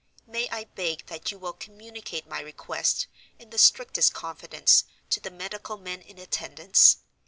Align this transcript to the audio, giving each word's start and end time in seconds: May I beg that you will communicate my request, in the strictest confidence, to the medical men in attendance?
May 0.25 0.49
I 0.49 0.63
beg 0.63 1.05
that 1.09 1.29
you 1.31 1.37
will 1.37 1.53
communicate 1.53 2.25
my 2.25 2.39
request, 2.39 3.05
in 3.37 3.51
the 3.51 3.59
strictest 3.59 4.15
confidence, 4.15 4.83
to 5.11 5.19
the 5.19 5.29
medical 5.29 5.77
men 5.77 6.01
in 6.01 6.17
attendance? 6.17 6.97